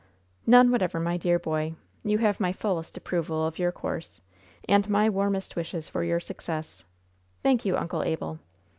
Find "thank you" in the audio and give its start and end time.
7.43-7.77